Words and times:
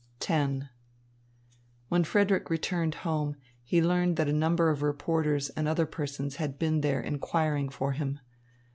X 0.27 0.63
When 1.89 2.03
Frederick 2.03 2.49
returned 2.49 2.95
home, 3.05 3.35
he 3.61 3.83
learned 3.83 4.15
that 4.17 4.27
a 4.27 4.33
number 4.33 4.71
of 4.71 4.81
reporters 4.81 5.51
and 5.51 5.67
other 5.67 5.85
persons 5.85 6.37
had 6.37 6.57
been 6.57 6.81
there 6.81 7.01
inquiring 7.01 7.69
for 7.69 7.91
him. 7.91 8.19